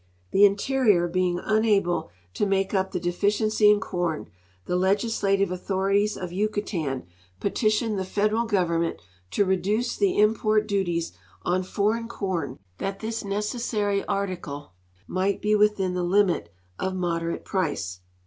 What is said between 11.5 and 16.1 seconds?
foreign corn that this necessary article might be within the